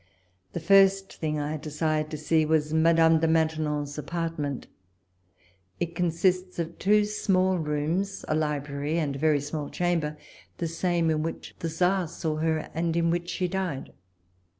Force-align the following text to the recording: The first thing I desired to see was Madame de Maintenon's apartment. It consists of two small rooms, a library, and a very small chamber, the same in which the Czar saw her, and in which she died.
The 0.53 0.59
first 0.59 1.13
thing 1.17 1.39
I 1.39 1.57
desired 1.57 2.09
to 2.09 2.17
see 2.17 2.43
was 2.43 2.73
Madame 2.73 3.19
de 3.19 3.27
Maintenon's 3.27 3.99
apartment. 3.99 4.65
It 5.79 5.93
consists 5.93 6.57
of 6.57 6.79
two 6.79 7.05
small 7.05 7.59
rooms, 7.59 8.25
a 8.27 8.33
library, 8.33 8.97
and 8.97 9.15
a 9.15 9.19
very 9.19 9.39
small 9.41 9.69
chamber, 9.69 10.17
the 10.57 10.67
same 10.67 11.11
in 11.11 11.21
which 11.21 11.53
the 11.59 11.69
Czar 11.69 12.07
saw 12.07 12.37
her, 12.37 12.71
and 12.73 12.97
in 12.97 13.11
which 13.11 13.29
she 13.29 13.47
died. 13.47 13.93